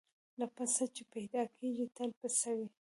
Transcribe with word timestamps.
له 0.39 0.45
پسه 0.55 0.85
چي 0.95 1.03
پیدا 1.13 1.41
کیږي 1.57 1.85
تل 1.97 2.09
پسه 2.19 2.51
وي 2.57 2.67